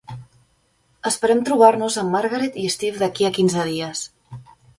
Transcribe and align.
Esperem 1.09 1.43
trobar-nos 1.49 1.99
amb 2.03 2.15
Margaret 2.15 2.57
i 2.63 2.67
Steve 2.77 3.03
d'aquí 3.05 3.29
a 3.29 3.33
quinze 3.37 3.69
dies. 3.71 4.03